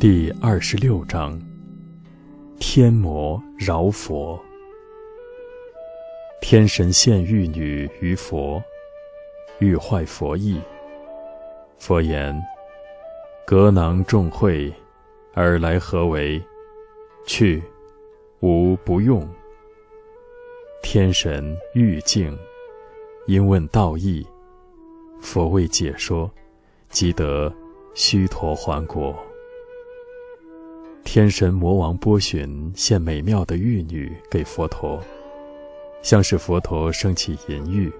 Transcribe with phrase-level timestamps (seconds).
[0.00, 1.36] 第二十六章：
[2.60, 4.40] 天魔饶佛。
[6.40, 8.62] 天神现玉女于佛，
[9.58, 10.60] 欲坏佛意。
[11.78, 12.40] 佛言：
[13.44, 14.72] 格囊众会，
[15.34, 16.40] 尔来何为？
[17.26, 17.60] 去，
[18.38, 19.28] 吾不用。
[20.80, 22.38] 天神欲静，
[23.26, 24.24] 因问道义，
[25.20, 26.30] 佛为解说，
[26.88, 27.52] 即得
[27.94, 29.12] 须陀洹果。
[31.10, 35.02] 天神魔王波旬献美妙的玉女给佛陀，
[36.02, 37.90] 像是佛陀升起淫欲，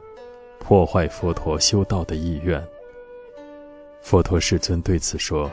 [0.61, 2.63] 破坏佛陀修道的意愿。
[4.03, 5.51] 佛陀世尊对此说：“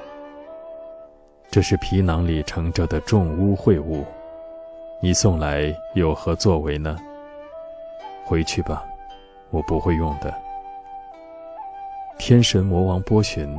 [1.49, 4.03] 这是皮囊里盛着的重污秽物，
[5.01, 6.97] 你送来有何作为呢？
[8.25, 8.83] 回去吧，
[9.49, 10.35] 我不会用的。”
[12.19, 13.55] 天神魔王波旬，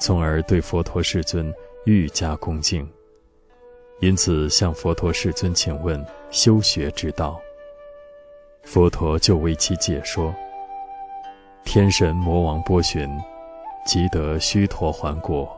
[0.00, 2.84] 从而对佛陀世尊愈加恭敬。
[4.00, 7.40] 因此，向佛陀世尊请问修学之道。
[8.62, 10.34] 佛陀就为其解说。
[11.64, 13.08] 天神魔王波旬，
[13.84, 15.48] 即得须陀还果。